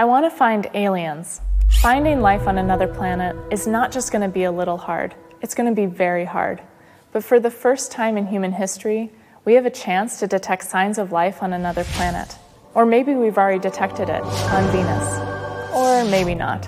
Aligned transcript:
I 0.00 0.04
want 0.04 0.24
to 0.24 0.30
find 0.30 0.66
aliens. 0.72 1.42
Finding 1.68 2.22
life 2.22 2.48
on 2.48 2.56
another 2.56 2.88
planet 2.88 3.36
is 3.52 3.66
not 3.66 3.92
just 3.92 4.10
going 4.10 4.22
to 4.22 4.32
be 4.32 4.44
a 4.44 4.50
little 4.50 4.78
hard, 4.78 5.14
it's 5.42 5.54
going 5.54 5.68
to 5.68 5.76
be 5.76 5.84
very 5.84 6.24
hard. 6.24 6.62
But 7.12 7.22
for 7.22 7.38
the 7.38 7.50
first 7.50 7.92
time 7.92 8.16
in 8.16 8.26
human 8.26 8.52
history, 8.52 9.12
we 9.44 9.52
have 9.56 9.66
a 9.66 9.70
chance 9.70 10.18
to 10.20 10.26
detect 10.26 10.64
signs 10.64 10.96
of 10.96 11.12
life 11.12 11.42
on 11.42 11.52
another 11.52 11.84
planet. 11.84 12.34
Or 12.72 12.86
maybe 12.86 13.14
we've 13.14 13.36
already 13.36 13.58
detected 13.58 14.08
it 14.08 14.22
on 14.22 14.72
Venus. 14.72 15.18
Or 15.74 16.02
maybe 16.10 16.34
not. 16.34 16.66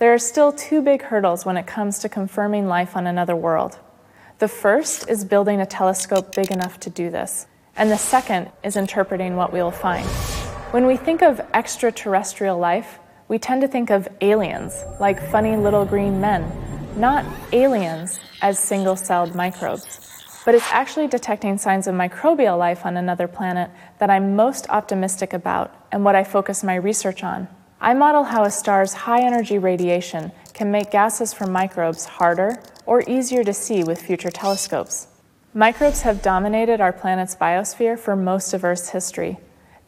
There 0.00 0.12
are 0.12 0.18
still 0.18 0.50
two 0.50 0.82
big 0.82 1.02
hurdles 1.02 1.46
when 1.46 1.56
it 1.56 1.68
comes 1.68 2.00
to 2.00 2.08
confirming 2.08 2.66
life 2.66 2.96
on 2.96 3.06
another 3.06 3.36
world. 3.36 3.78
The 4.40 4.48
first 4.48 5.08
is 5.08 5.24
building 5.24 5.60
a 5.60 5.66
telescope 5.66 6.34
big 6.34 6.50
enough 6.50 6.80
to 6.80 6.90
do 6.90 7.10
this, 7.10 7.46
and 7.76 7.92
the 7.92 7.96
second 7.96 8.50
is 8.64 8.74
interpreting 8.74 9.36
what 9.36 9.52
we 9.52 9.62
will 9.62 9.70
find. 9.70 10.08
When 10.70 10.86
we 10.86 10.96
think 10.96 11.20
of 11.20 11.40
extraterrestrial 11.52 12.56
life, 12.56 13.00
we 13.26 13.40
tend 13.40 13.60
to 13.62 13.66
think 13.66 13.90
of 13.90 14.06
aliens, 14.20 14.72
like 15.00 15.20
funny 15.20 15.56
little 15.56 15.84
green 15.84 16.20
men, 16.20 16.48
not 16.96 17.24
aliens 17.52 18.20
as 18.40 18.60
single 18.60 18.94
celled 18.94 19.34
microbes. 19.34 19.98
But 20.44 20.54
it's 20.54 20.70
actually 20.70 21.08
detecting 21.08 21.58
signs 21.58 21.88
of 21.88 21.96
microbial 21.96 22.56
life 22.56 22.86
on 22.86 22.96
another 22.96 23.26
planet 23.26 23.68
that 23.98 24.10
I'm 24.10 24.36
most 24.36 24.70
optimistic 24.70 25.32
about 25.32 25.74
and 25.90 26.04
what 26.04 26.14
I 26.14 26.22
focus 26.22 26.62
my 26.62 26.76
research 26.76 27.24
on. 27.24 27.48
I 27.80 27.92
model 27.94 28.22
how 28.22 28.44
a 28.44 28.50
star's 28.50 28.92
high 28.92 29.22
energy 29.22 29.58
radiation 29.58 30.30
can 30.54 30.70
make 30.70 30.92
gases 30.92 31.32
from 31.32 31.50
microbes 31.50 32.04
harder 32.04 32.62
or 32.86 33.02
easier 33.08 33.42
to 33.42 33.52
see 33.52 33.82
with 33.82 34.00
future 34.00 34.30
telescopes. 34.30 35.08
Microbes 35.52 36.02
have 36.02 36.22
dominated 36.22 36.80
our 36.80 36.92
planet's 36.92 37.34
biosphere 37.34 37.98
for 37.98 38.14
most 38.14 38.54
of 38.54 38.62
Earth's 38.62 38.90
history. 38.90 39.40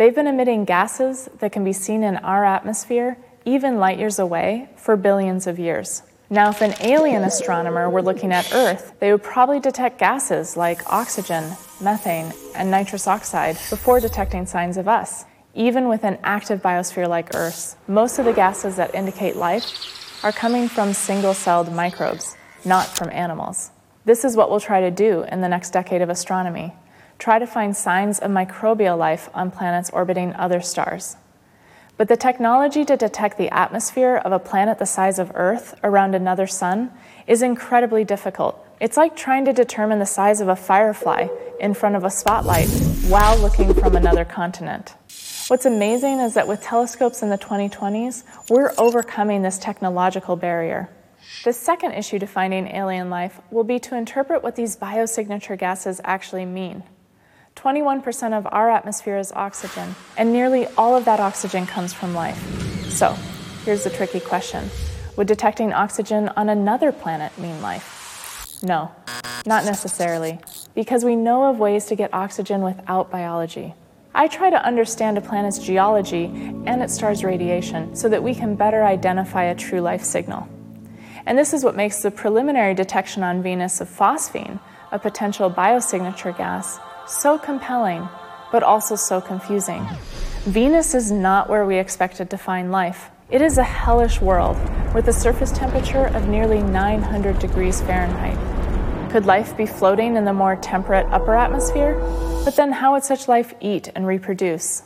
They've 0.00 0.14
been 0.14 0.28
emitting 0.28 0.64
gases 0.64 1.28
that 1.40 1.52
can 1.52 1.62
be 1.62 1.74
seen 1.74 2.02
in 2.02 2.16
our 2.16 2.42
atmosphere, 2.42 3.18
even 3.44 3.78
light 3.78 3.98
years 3.98 4.18
away, 4.18 4.70
for 4.74 4.96
billions 4.96 5.46
of 5.46 5.58
years. 5.58 6.02
Now, 6.30 6.48
if 6.48 6.62
an 6.62 6.72
alien 6.80 7.22
astronomer 7.22 7.90
were 7.90 8.00
looking 8.00 8.32
at 8.32 8.50
Earth, 8.54 8.94
they 8.98 9.12
would 9.12 9.22
probably 9.22 9.60
detect 9.60 9.98
gases 9.98 10.56
like 10.56 10.90
oxygen, 10.90 11.54
methane, 11.82 12.32
and 12.54 12.70
nitrous 12.70 13.06
oxide 13.06 13.56
before 13.68 14.00
detecting 14.00 14.46
signs 14.46 14.78
of 14.78 14.88
us. 14.88 15.26
Even 15.54 15.86
with 15.86 16.02
an 16.02 16.16
active 16.24 16.62
biosphere 16.62 17.06
like 17.06 17.34
Earth's, 17.34 17.76
most 17.86 18.18
of 18.18 18.24
the 18.24 18.32
gases 18.32 18.76
that 18.76 18.94
indicate 18.94 19.36
life 19.36 20.24
are 20.24 20.32
coming 20.32 20.66
from 20.66 20.94
single 20.94 21.34
celled 21.34 21.70
microbes, 21.70 22.38
not 22.64 22.86
from 22.86 23.10
animals. 23.10 23.70
This 24.06 24.24
is 24.24 24.34
what 24.34 24.48
we'll 24.48 24.60
try 24.60 24.80
to 24.80 24.90
do 24.90 25.24
in 25.24 25.42
the 25.42 25.48
next 25.48 25.74
decade 25.74 26.00
of 26.00 26.08
astronomy 26.08 26.72
try 27.20 27.38
to 27.38 27.46
find 27.46 27.76
signs 27.76 28.18
of 28.18 28.30
microbial 28.30 28.98
life 28.98 29.28
on 29.34 29.50
planets 29.50 29.90
orbiting 29.90 30.32
other 30.34 30.60
stars. 30.60 31.16
But 31.96 32.08
the 32.08 32.16
technology 32.16 32.84
to 32.86 32.96
detect 32.96 33.36
the 33.36 33.52
atmosphere 33.54 34.16
of 34.16 34.32
a 34.32 34.38
planet 34.38 34.78
the 34.78 34.86
size 34.86 35.18
of 35.18 35.30
Earth 35.34 35.78
around 35.84 36.14
another 36.14 36.46
sun 36.46 36.90
is 37.26 37.42
incredibly 37.42 38.04
difficult. 38.04 38.66
It's 38.80 38.96
like 38.96 39.14
trying 39.14 39.44
to 39.44 39.52
determine 39.52 39.98
the 39.98 40.06
size 40.06 40.40
of 40.40 40.48
a 40.48 40.56
firefly 40.56 41.28
in 41.60 41.74
front 41.74 41.96
of 41.96 42.04
a 42.04 42.10
spotlight 42.10 42.68
while 43.08 43.36
looking 43.36 43.74
from 43.74 43.96
another 43.96 44.24
continent. 44.24 44.94
What's 45.48 45.66
amazing 45.66 46.20
is 46.20 46.32
that 46.34 46.48
with 46.48 46.62
telescopes 46.62 47.22
in 47.22 47.28
the 47.28 47.36
2020s, 47.36 48.22
we're 48.48 48.72
overcoming 48.78 49.42
this 49.42 49.58
technological 49.58 50.36
barrier. 50.36 50.88
The 51.44 51.52
second 51.52 51.92
issue 51.92 52.18
to 52.18 52.26
finding 52.26 52.68
alien 52.68 53.10
life 53.10 53.42
will 53.50 53.64
be 53.64 53.78
to 53.80 53.94
interpret 53.94 54.42
what 54.42 54.56
these 54.56 54.74
biosignature 54.74 55.58
gases 55.58 56.00
actually 56.02 56.46
mean. 56.46 56.82
21% 57.60 58.32
of 58.32 58.48
our 58.50 58.70
atmosphere 58.70 59.18
is 59.18 59.32
oxygen, 59.32 59.94
and 60.16 60.32
nearly 60.32 60.66
all 60.78 60.96
of 60.96 61.04
that 61.04 61.20
oxygen 61.20 61.66
comes 61.66 61.92
from 61.92 62.14
life. 62.14 62.40
So, 62.88 63.14
here's 63.66 63.84
the 63.84 63.90
tricky 63.90 64.18
question 64.18 64.70
Would 65.16 65.26
detecting 65.26 65.74
oxygen 65.74 66.30
on 66.36 66.48
another 66.48 66.90
planet 66.90 67.36
mean 67.38 67.60
life? 67.60 68.62
No, 68.62 68.90
not 69.44 69.66
necessarily, 69.66 70.38
because 70.74 71.04
we 71.04 71.16
know 71.16 71.50
of 71.50 71.58
ways 71.58 71.84
to 71.86 71.96
get 71.96 72.14
oxygen 72.14 72.62
without 72.62 73.10
biology. 73.10 73.74
I 74.14 74.26
try 74.28 74.48
to 74.48 74.64
understand 74.64 75.18
a 75.18 75.20
planet's 75.20 75.58
geology 75.58 76.24
and 76.64 76.82
its 76.82 76.94
star's 76.94 77.22
radiation 77.22 77.94
so 77.94 78.08
that 78.08 78.22
we 78.22 78.34
can 78.34 78.56
better 78.56 78.84
identify 78.84 79.44
a 79.44 79.54
true 79.54 79.82
life 79.82 80.02
signal. 80.02 80.48
And 81.26 81.36
this 81.36 81.52
is 81.52 81.62
what 81.62 81.76
makes 81.76 82.00
the 82.00 82.10
preliminary 82.10 82.72
detection 82.72 83.22
on 83.22 83.42
Venus 83.42 83.82
of 83.82 83.88
phosphine, 83.88 84.58
a 84.92 84.98
potential 84.98 85.50
biosignature 85.50 86.36
gas, 86.36 86.80
so 87.10 87.38
compelling, 87.38 88.08
but 88.52 88.62
also 88.62 88.94
so 88.94 89.20
confusing. 89.20 89.86
Venus 90.44 90.94
is 90.94 91.10
not 91.10 91.48
where 91.48 91.66
we 91.66 91.76
expected 91.76 92.30
to 92.30 92.38
find 92.38 92.70
life. 92.70 93.10
It 93.30 93.42
is 93.42 93.58
a 93.58 93.64
hellish 93.64 94.20
world 94.20 94.56
with 94.94 95.08
a 95.08 95.12
surface 95.12 95.50
temperature 95.50 96.06
of 96.06 96.28
nearly 96.28 96.62
900 96.62 97.38
degrees 97.38 97.80
Fahrenheit. 97.80 98.38
Could 99.10 99.26
life 99.26 99.56
be 99.56 99.66
floating 99.66 100.14
in 100.16 100.24
the 100.24 100.32
more 100.32 100.54
temperate 100.56 101.06
upper 101.10 101.34
atmosphere? 101.34 101.98
But 102.44 102.54
then, 102.56 102.72
how 102.72 102.92
would 102.92 103.02
such 103.02 103.26
life 103.26 103.54
eat 103.60 103.88
and 103.94 104.06
reproduce? 104.06 104.84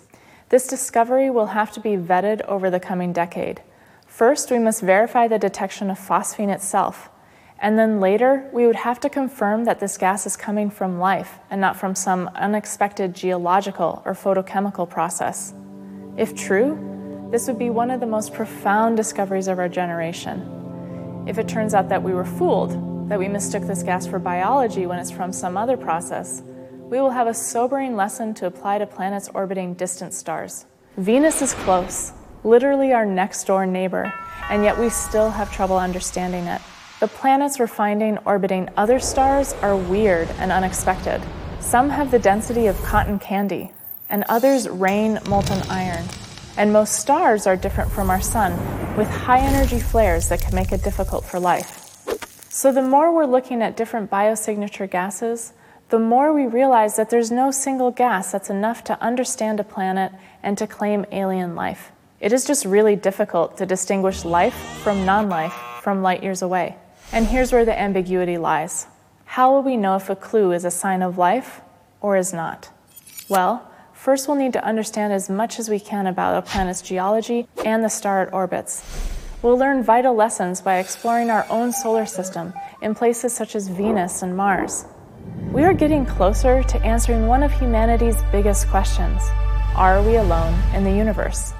This 0.49 0.67
discovery 0.67 1.29
will 1.29 1.47
have 1.47 1.73
to 1.73 1.81
be 1.81 1.91
vetted 1.91 2.41
over 2.43 2.71
the 2.71 2.81
coming 2.81 3.13
decade. 3.13 3.63
First, 4.07 4.51
we 4.51 4.59
must 4.59 4.81
verify 4.81 5.29
the 5.29 5.39
detection 5.39 5.91
of 5.91 5.99
phosphine 5.99 6.53
itself. 6.53 7.11
And 7.59 7.79
then 7.79 8.01
later, 8.01 8.49
we 8.53 8.67
would 8.67 8.77
have 8.77 9.01
to 9.01 9.09
confirm 9.09 9.65
that 9.65 9.81
this 9.81 9.97
gas 9.97 10.27
is 10.27 10.37
coming 10.37 10.71
from 10.71 10.99
life 10.99 11.39
and 11.51 11.61
not 11.61 11.77
from 11.77 11.95
some 11.95 12.29
unexpected 12.35 13.15
geological 13.15 14.03
or 14.05 14.13
photochemical 14.13 14.89
process. 14.89 15.55
If 16.17 16.35
true, 16.35 17.29
this 17.31 17.47
would 17.47 17.59
be 17.59 17.71
one 17.71 17.91
of 17.91 18.01
the 18.01 18.07
most 18.07 18.33
profound 18.33 18.97
discoveries 18.97 19.49
of 19.49 19.59
our 19.59 19.69
generation. 19.69 21.25
If 21.27 21.39
it 21.39 21.49
turns 21.49 21.75
out 21.75 21.89
that 21.89 22.03
we 22.03 22.13
were 22.13 22.25
fooled, 22.25 23.09
that 23.09 23.19
we 23.19 23.29
mistook 23.29 23.67
this 23.67 23.83
gas 23.83 24.07
for 24.07 24.19
biology 24.19 24.87
when 24.87 24.99
it's 24.99 25.11
from 25.11 25.33
some 25.33 25.57
other 25.57 25.77
process, 25.77 26.43
we 26.91 27.01
will 27.01 27.11
have 27.11 27.27
a 27.27 27.35
sobering 27.35 27.97
lesson 27.97 28.35
to 28.35 28.47
apply 28.47 28.79
to 28.79 28.87
planets 28.87 29.29
orbiting 29.33 29.75
distant 29.75 30.13
stars. 30.13 30.67
Venus 30.97 31.43
is 31.43 31.55
close, 31.55 32.13
literally 32.45 32.93
our 32.93 33.07
next 33.07 33.45
door 33.47 33.67
neighbor, 33.67 34.13
and 34.51 34.63
yet 34.63 34.79
we 34.79 34.89
still 34.91 35.31
have 35.31 35.53
trouble 35.53 35.79
understanding 35.79 36.45
it. 36.45 36.61
The 37.01 37.09
planets 37.09 37.59
we're 37.59 37.67
finding 37.67 38.19
orbiting 38.19 38.71
other 38.77 39.01
stars 39.01 39.53
are 39.63 39.77
weird 39.77 40.29
and 40.39 40.53
unexpected. 40.53 41.21
Some 41.59 41.91
have 41.91 42.13
the 42.13 42.21
density 42.21 42.69
of 42.69 42.81
cotton 42.83 43.19
candy, 43.19 43.73
and 44.09 44.23
others 44.29 44.69
rain 44.69 45.19
molten 45.29 45.61
iron. 45.69 46.05
And 46.57 46.73
most 46.73 46.95
stars 46.95 47.49
are 47.49 47.57
different 47.57 47.91
from 47.91 48.11
our 48.11 48.21
sun, 48.21 48.53
with 48.97 49.09
high 49.09 49.41
energy 49.41 49.81
flares 49.81 50.29
that 50.29 50.41
can 50.41 50.55
make 50.55 50.71
it 50.71 50.85
difficult 50.85 51.25
for 51.25 51.41
life. 51.41 51.81
So, 52.49 52.71
the 52.71 52.81
more 52.81 53.13
we're 53.13 53.27
looking 53.27 53.61
at 53.61 53.77
different 53.77 54.09
biosignature 54.09 54.89
gases, 54.89 55.53
the 55.89 55.99
more 55.99 56.33
we 56.33 56.47
realize 56.47 56.95
that 56.95 57.11
there's 57.11 57.33
no 57.33 57.51
single 57.51 57.91
gas 57.91 58.31
that's 58.31 58.51
enough 58.51 58.85
to 58.85 59.03
understand 59.03 59.59
a 59.59 59.65
planet 59.65 60.13
and 60.45 60.57
to 60.59 60.69
claim 60.69 61.07
alien 61.11 61.57
life. 61.57 61.91
It 62.21 62.33
is 62.33 62.45
just 62.45 62.65
really 62.65 62.95
difficult 62.95 63.59
to 63.59 63.67
distinguish 63.67 64.25
life 64.25 64.55
from 64.85 65.05
non 65.05 65.29
life 65.29 65.55
from 65.83 66.01
light 66.01 66.23
years 66.23 66.41
away. 66.41 66.77
And 67.15 67.29
here's 67.29 67.53
where 67.53 67.65
the 67.65 67.79
ambiguity 67.79 68.39
lies. 68.39 68.89
How 69.25 69.53
will 69.53 69.63
we 69.63 69.77
know 69.77 69.95
if 69.95 70.11
a 70.11 70.17
clue 70.17 70.51
is 70.51 70.65
a 70.65 70.71
sign 70.73 71.01
of 71.01 71.17
life 71.17 71.61
or 72.01 72.17
is 72.17 72.33
not? 72.33 72.71
Well, 73.29 73.71
first 73.93 74.27
we'll 74.27 74.37
need 74.37 74.53
to 74.55 74.65
understand 74.65 75.13
as 75.13 75.31
much 75.31 75.61
as 75.61 75.71
we 75.71 75.79
can 75.79 76.09
about 76.09 76.37
a 76.37 76.43
planet's 76.43 76.83
geology 76.83 77.47
and 77.65 77.85
the 77.85 77.89
star 77.89 78.25
it 78.25 78.33
orbits. 78.33 78.83
We'll 79.43 79.57
learn 79.57 79.85
vital 79.85 80.13
lessons 80.13 80.61
by 80.61 80.79
exploring 80.79 81.31
our 81.31 81.47
own 81.51 81.73
solar 81.73 82.05
system 82.05 82.53
in 82.83 82.97
places 82.97 83.33
such 83.33 83.55
as 83.55 83.69
Venus 83.69 84.23
and 84.23 84.37
Mars. 84.37 84.85
We 85.53 85.63
are 85.63 85.73
getting 85.73 86.05
closer 86.05 86.65
to 86.65 86.83
answering 86.83 87.29
one 87.29 87.45
of 87.45 87.53
humanity's 87.53 88.21
biggest 88.33 88.67
questions 88.67 89.23
Are 89.77 90.03
we 90.03 90.17
alone 90.17 90.61
in 90.75 90.83
the 90.83 90.91
universe? 90.91 91.53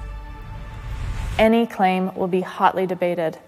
Any 1.39 1.65
claim 1.65 2.13
will 2.13 2.27
be 2.27 2.41
hotly 2.41 2.85
debated. 2.85 3.39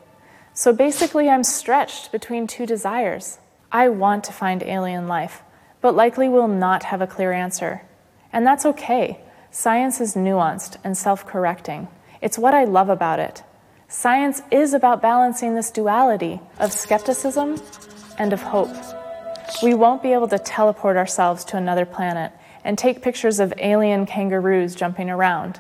So 0.57 0.73
basically, 0.73 1.29
I'm 1.29 1.43
stretched 1.43 2.11
between 2.11 2.47
two 2.47 2.65
desires. 2.65 3.37
I 3.71 3.89
want 3.89 4.23
to 4.23 4.33
find 4.33 4.63
alien 4.63 5.07
life, 5.07 5.43
but 5.81 5.95
likely 5.95 6.27
will 6.27 6.47
not 6.47 6.85
have 6.85 6.99
a 6.99 7.05
clear 7.05 7.31
answer. 7.31 7.83
And 8.33 8.43
that's 8.43 8.65
okay. 8.65 9.19
Science 9.51 10.01
is 10.01 10.15
nuanced 10.15 10.77
and 10.83 10.97
self 10.97 11.27
correcting. 11.27 11.89
It's 12.23 12.39
what 12.39 12.55
I 12.55 12.63
love 12.63 12.89
about 12.89 13.19
it. 13.19 13.43
Science 13.87 14.41
is 14.49 14.73
about 14.73 14.99
balancing 14.99 15.53
this 15.53 15.69
duality 15.69 16.41
of 16.57 16.73
skepticism 16.73 17.61
and 18.17 18.33
of 18.33 18.41
hope. 18.41 18.75
We 19.61 19.75
won't 19.75 20.01
be 20.01 20.13
able 20.13 20.27
to 20.29 20.39
teleport 20.39 20.97
ourselves 20.97 21.45
to 21.45 21.57
another 21.57 21.85
planet 21.85 22.31
and 22.63 22.79
take 22.79 23.03
pictures 23.03 23.39
of 23.39 23.53
alien 23.59 24.07
kangaroos 24.07 24.73
jumping 24.73 25.11
around. 25.11 25.59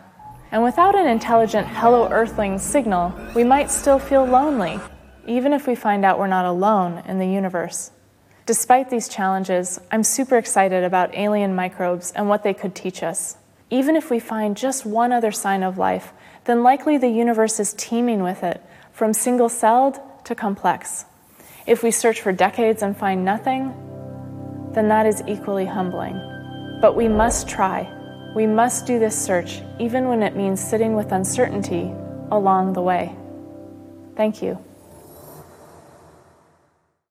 And 0.51 0.63
without 0.63 0.95
an 0.95 1.07
intelligent 1.07 1.67
Hello 1.67 2.09
Earthling 2.09 2.57
signal, 2.57 3.13
we 3.35 3.43
might 3.43 3.69
still 3.69 3.99
feel 3.99 4.23
lonely, 4.23 4.79
even 5.25 5.51
if 5.51 5.67
we 5.67 5.75
find 5.75 6.05
out 6.05 6.17
we're 6.17 6.27
not 6.27 6.45
alone 6.45 7.03
in 7.05 7.19
the 7.19 7.27
universe. 7.27 7.91
Despite 8.45 8.89
these 8.89 9.09
challenges, 9.09 9.77
I'm 9.91 10.05
super 10.05 10.37
excited 10.37 10.85
about 10.85 11.13
alien 11.13 11.53
microbes 11.53 12.13
and 12.13 12.29
what 12.29 12.43
they 12.43 12.53
could 12.53 12.75
teach 12.75 13.03
us. 13.03 13.35
Even 13.69 13.97
if 13.97 14.09
we 14.09 14.19
find 14.19 14.55
just 14.55 14.85
one 14.85 15.11
other 15.11 15.33
sign 15.33 15.63
of 15.63 15.77
life, 15.77 16.13
then 16.45 16.63
likely 16.63 16.97
the 16.97 17.09
universe 17.09 17.59
is 17.59 17.73
teeming 17.73 18.23
with 18.23 18.41
it, 18.41 18.61
from 18.93 19.11
single 19.11 19.49
celled 19.49 19.99
to 20.23 20.33
complex. 20.33 21.03
If 21.65 21.83
we 21.83 21.91
search 21.91 22.21
for 22.21 22.31
decades 22.31 22.81
and 22.81 22.95
find 22.95 23.25
nothing, 23.25 23.73
then 24.71 24.87
that 24.87 25.05
is 25.05 25.21
equally 25.27 25.65
humbling. 25.65 26.15
But 26.81 26.95
we 26.95 27.09
must 27.09 27.49
try. 27.49 27.93
We 28.35 28.45
must 28.45 28.85
do 28.85 28.99
this 28.99 29.19
search, 29.19 29.61
even 29.79 30.07
when 30.07 30.21
it 30.21 30.35
means 30.35 30.59
sitting 30.61 30.95
with 30.95 31.11
uncertainty 31.11 31.91
along 32.31 32.73
the 32.73 32.81
way. 32.81 33.15
Thank 34.15 34.41
you. 34.41 34.66